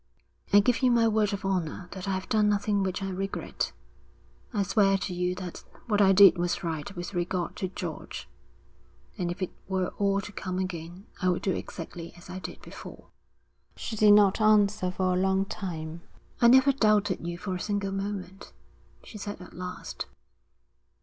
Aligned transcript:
'I 0.51 0.61
give 0.61 0.81
you 0.81 0.89
my 0.89 1.07
word 1.07 1.31
of 1.31 1.45
honour 1.45 1.87
that 1.91 2.07
I've 2.07 2.27
done 2.27 2.49
nothing 2.49 2.81
which 2.81 3.03
I 3.03 3.09
regret. 3.11 3.71
I 4.51 4.63
swear 4.63 4.97
to 4.97 5.13
you 5.13 5.35
that 5.35 5.63
what 5.85 6.01
I 6.01 6.11
did 6.11 6.39
was 6.39 6.63
right 6.63 6.91
with 6.95 7.13
regard 7.13 7.55
to 7.57 7.67
George, 7.67 8.27
and 9.19 9.29
if 9.29 9.43
it 9.43 9.51
were 9.67 9.89
all 9.99 10.19
to 10.21 10.31
come 10.31 10.57
again 10.57 11.05
I 11.21 11.29
would 11.29 11.43
do 11.43 11.51
exactly 11.53 12.15
as 12.15 12.31
I 12.31 12.39
did 12.39 12.63
before.' 12.63 13.09
She 13.75 13.95
did 13.95 14.13
not 14.15 14.41
answer 14.41 14.89
for 14.89 15.13
a 15.13 15.17
long 15.21 15.45
time. 15.45 16.01
'I 16.41 16.47
never 16.47 16.71
doubted 16.71 17.19
you 17.27 17.37
for 17.37 17.53
a 17.53 17.59
single 17.59 17.91
moment,' 17.91 18.53
she 19.03 19.19
said 19.19 19.39
at 19.39 19.53
last. 19.53 20.07